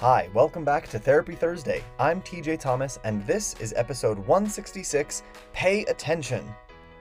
[0.00, 1.84] Hi, welcome back to Therapy Thursday.
[1.98, 6.42] I'm TJ Thomas, and this is episode 166 Pay Attention.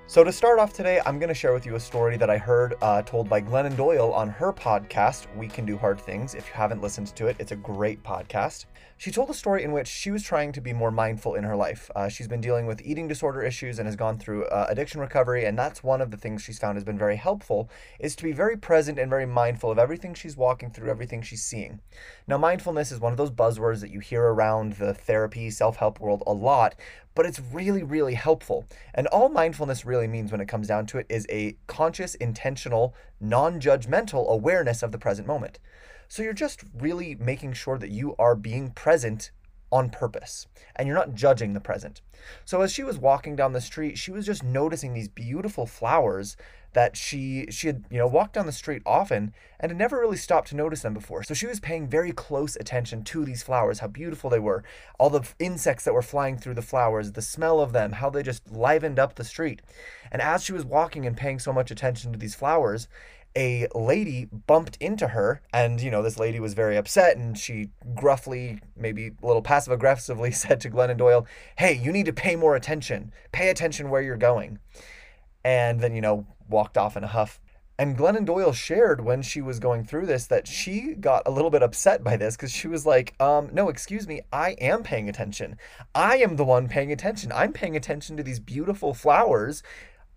[0.09, 2.39] So, to start off today, I'm going to share with you a story that I
[2.39, 6.34] heard uh, told by Glennon Doyle on her podcast, We Can Do Hard Things.
[6.34, 8.66] If you haven't listened to it, it's a great podcast.
[8.98, 11.55] She told a story in which she was trying to be more mindful in her
[11.55, 11.91] life.
[11.95, 15.45] Uh, she's been dealing with eating disorder issues and has gone through uh, addiction recovery,
[15.45, 17.70] and that's one of the things she's found has been very helpful,
[18.00, 21.44] is to be very present and very mindful of everything she's walking through, everything she's
[21.44, 21.82] seeing.
[22.28, 26.23] Now, mindfulness is one of those buzzwords that you hear around the therapy, self-help world
[26.25, 26.73] a lot,
[27.19, 28.65] but it's really, really helpful.
[28.93, 32.95] And all mindfulness really means when it comes down to it is a conscious, intentional,
[33.19, 35.59] non judgmental awareness of the present moment.
[36.08, 39.31] So you're just really making sure that you are being present
[39.69, 42.00] on purpose and you're not judging the present.
[42.45, 46.38] So as she was walking down the street, she was just noticing these beautiful flowers
[46.73, 50.17] that she she had you know walked down the street often and had never really
[50.17, 51.23] stopped to notice them before.
[51.23, 54.64] So she was paying very close attention to these flowers, how beautiful they were,
[54.97, 58.23] all the insects that were flying through the flowers, the smell of them, how they
[58.23, 59.61] just livened up the street.
[60.11, 62.88] And as she was walking and paying so much attention to these flowers,
[63.35, 67.69] a lady bumped into her and you know this lady was very upset and she
[67.94, 72.35] gruffly maybe a little passive aggressively said to glennon doyle hey you need to pay
[72.35, 74.57] more attention pay attention where you're going
[75.44, 77.39] and then you know walked off in a huff
[77.80, 81.50] and Glennon Doyle shared when she was going through this that she got a little
[81.50, 85.08] bit upset by this because she was like, um, no, excuse me, I am paying
[85.08, 85.56] attention.
[85.95, 87.31] I am the one paying attention.
[87.31, 89.64] I'm paying attention to these beautiful flowers.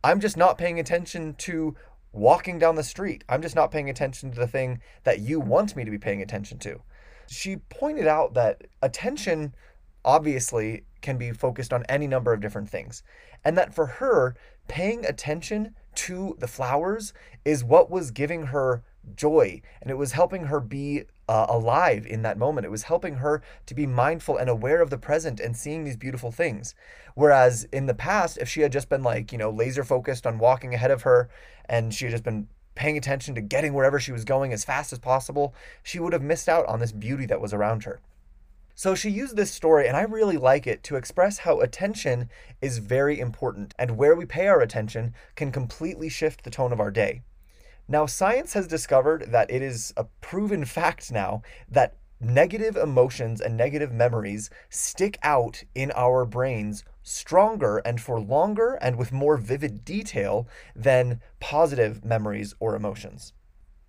[0.02, 1.76] I'm just not paying attention to
[2.10, 3.22] walking down the street.
[3.28, 6.20] I'm just not paying attention to the thing that you want me to be paying
[6.20, 6.80] attention to.
[7.28, 9.54] She pointed out that attention
[10.04, 13.04] obviously can be focused on any number of different things.
[13.44, 14.34] And that for her,
[14.66, 17.12] paying attention to the flowers
[17.44, 18.82] is what was giving her
[19.16, 22.66] joy and it was helping her be uh, alive in that moment.
[22.66, 25.96] It was helping her to be mindful and aware of the present and seeing these
[25.96, 26.74] beautiful things.
[27.14, 30.38] Whereas in the past, if she had just been like, you know, laser focused on
[30.38, 31.28] walking ahead of her
[31.66, 34.92] and she had just been paying attention to getting wherever she was going as fast
[34.92, 38.00] as possible, she would have missed out on this beauty that was around her.
[38.74, 42.28] So she used this story, and I really like it, to express how attention
[42.60, 46.80] is very important, and where we pay our attention can completely shift the tone of
[46.80, 47.22] our day.
[47.88, 53.56] Now, science has discovered that it is a proven fact now that negative emotions and
[53.56, 59.84] negative memories stick out in our brains stronger and for longer and with more vivid
[59.84, 63.32] detail than positive memories or emotions.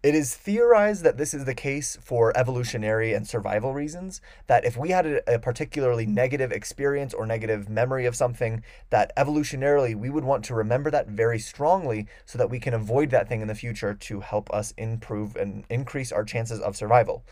[0.04, 4.20] It is theorized that this is the case for evolutionary and survival reasons.
[4.48, 9.16] That if we had a, a, particularly negative experience or negative memory of something, that
[9.16, 13.30] evolutionarily we would want to remember that very strongly so that we can avoid that
[13.30, 17.24] thing in the future to help us improve and increase our chances of survival.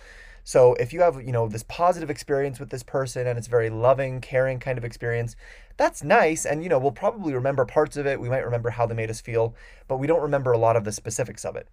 [0.45, 3.69] So if you have, you know, this positive experience with this person and it's very
[3.69, 5.35] loving, caring kind of experience,
[5.75, 6.45] that's nice.
[6.45, 8.21] And, you know, we'll probably remember parts of it.
[8.21, 9.55] We might remember how they made us feel,
[9.89, 11.67] but we don't remember a lot of the specifics of it.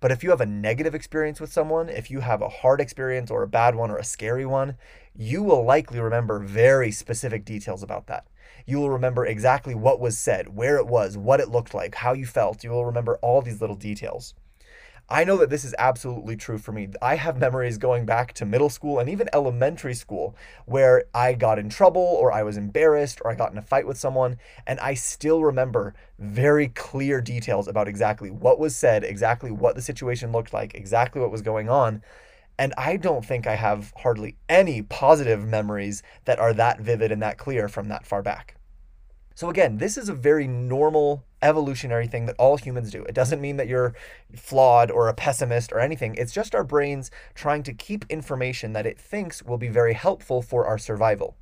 [0.00, 3.30] But if you have a negative experience with someone, if you have a hard experience
[3.30, 4.76] or a bad one or a scary one,
[5.14, 8.26] you will likely remember very specific details about that.
[8.66, 12.12] You will remember exactly what was said, where it was, what it looked like, how
[12.12, 12.64] you felt.
[12.64, 14.34] You will remember all these little details.
[15.08, 16.88] I know that this is absolutely true for me.
[17.02, 21.58] I have memories going back to middle school and even elementary school where I got
[21.58, 24.80] in trouble or I was embarrassed or I got in a fight with someone, and
[24.80, 30.32] I still remember very clear details about exactly what was said, exactly what the situation
[30.32, 32.02] looked like, exactly what was going on.
[32.58, 37.20] And I don't think I have hardly any positive memories that are that vivid and
[37.22, 38.56] that clear from that far back.
[39.34, 43.02] So, again, this is a very normal evolutionary thing that all humans do.
[43.04, 43.94] It doesn't mean that you're
[44.34, 46.14] flawed or a pessimist or anything.
[46.14, 50.42] It's just our brains trying to keep information that it thinks will be very helpful
[50.42, 51.36] for our survival.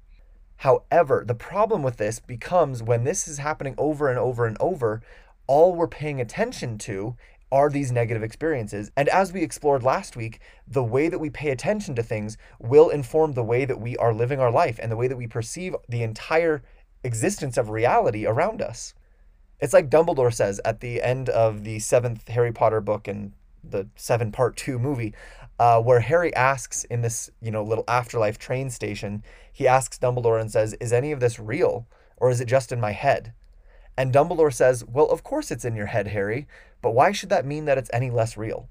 [0.58, 5.00] However, the problem with this becomes when this is happening over and over and over,
[5.46, 7.16] all we're paying attention to
[7.52, 8.90] are these negative experiences.
[8.96, 12.90] And as we explored last week, the way that we pay attention to things will
[12.90, 15.74] inform the way that we are living our life and the way that we perceive
[15.88, 16.62] the entire
[17.04, 18.94] existence of reality around us.
[19.60, 23.32] It's like Dumbledore says at the end of the seventh Harry Potter book and
[23.62, 25.14] the seven part two movie,
[25.58, 30.40] uh, where Harry asks in this, you know, little afterlife train station, he asks Dumbledore
[30.40, 31.86] and says, Is any of this real?
[32.16, 33.32] Or is it just in my head?
[33.96, 36.46] And Dumbledore says, Well, of course it's in your head, Harry,
[36.80, 38.70] but why should that mean that it's any less real?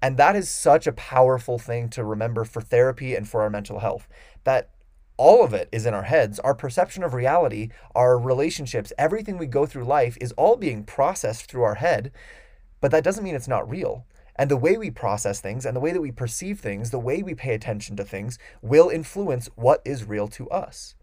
[0.00, 3.80] And that is such a powerful thing to remember for therapy and for our mental
[3.80, 4.08] health.
[4.44, 4.70] That
[5.16, 6.38] all of it is in our heads.
[6.40, 11.46] Our perception of reality, our relationships, everything we go through life is all being processed
[11.46, 12.10] through our head.
[12.80, 14.06] But that doesn't mean it's not real.
[14.36, 17.22] And the way we process things and the way that we perceive things, the way
[17.22, 20.96] we pay attention to things, will influence what is real to us.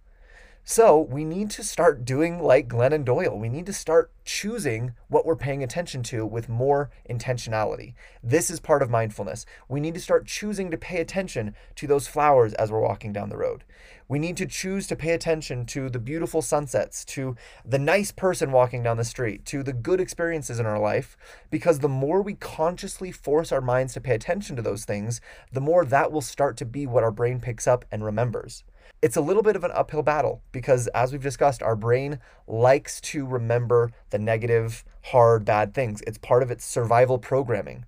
[0.63, 3.37] So we need to start doing like Glennon Doyle.
[3.37, 7.95] We need to start choosing what we're paying attention to with more intentionality.
[8.23, 9.47] This is part of mindfulness.
[9.67, 13.29] We need to start choosing to pay attention to those flowers as we're walking down
[13.29, 13.63] the road.
[14.07, 17.35] We need to choose to pay attention to the beautiful sunsets, to
[17.65, 21.17] the nice person walking down the street, to the good experiences in our life,
[21.49, 25.21] because the more we consciously force our minds to pay attention to those things,
[25.51, 28.63] the more that will start to be what our brain picks up and remembers
[29.01, 33.01] it's a little bit of an uphill battle because, as we've discussed, our brain likes
[33.01, 36.01] to remember the negative, hard, bad things.
[36.05, 37.85] It's part of its survival programming.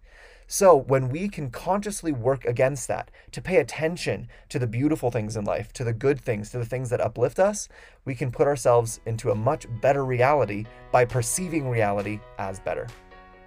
[0.48, 5.38] So, when we can consciously work against that, to pay attention to the beautiful things
[5.38, 7.70] in life, to the good things, to the things that uplift us,
[8.06, 12.88] we can put ourselves into a much better reality by perceiving reality as better.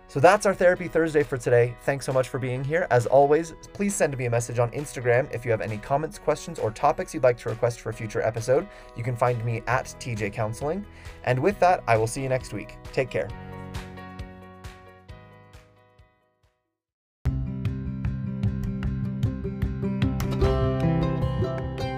[0.08, 1.74] So that's our Therapy Thursday for today.
[1.82, 2.86] Thanks so much for being here.
[2.90, 6.58] As always, please send me a message on Instagram if you have any comments, questions,
[6.58, 8.68] or topics you'd like to request for a future episode.
[8.96, 10.86] You can find me at TJ Counseling.
[11.24, 12.76] And with that, I will see you next week.
[12.92, 13.28] Take care.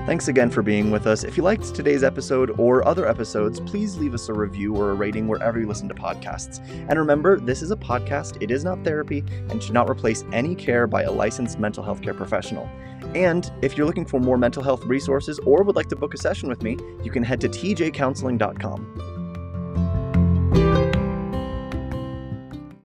[0.08, 1.22] Thanks again for being with us.
[1.22, 4.94] If you liked today's episode or other episodes, please leave us a review or a
[4.94, 6.66] rating wherever you listen to podcasts.
[6.88, 10.55] And remember, this is a podcast, it is not therapy, and should not replace any
[10.55, 12.70] care by a licensed mental health care professional.
[13.14, 16.16] And if you're looking for more mental health resources or would like to book a
[16.16, 19.18] session with me, you can head to tjcounseling.com.